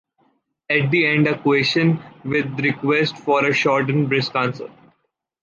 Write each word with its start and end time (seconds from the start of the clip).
At 0.67 0.89
the 0.89 1.05
end 1.05 1.27
a 1.27 1.37
question 1.39 1.99
with 2.25 2.57
the 2.57 2.63
request 2.71 3.19
for 3.19 3.45
a 3.45 3.53
short 3.53 3.87
and 3.91 4.09
brisk 4.09 4.31
answer. 4.35 4.67